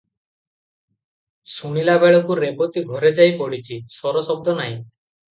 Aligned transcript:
ଶୁଣିଲା 1.55 1.97
ବେଳୁ 2.03 2.37
ରେବତୀ 2.39 2.83
ଘରେ 2.93 3.11
ଯାଇ 3.19 3.35
ପଡ଼ିଛି, 3.43 3.77
ସୋର 3.99 4.25
ଶବ୍ଦ 4.29 4.57
ନାହିଁ। 4.61 4.73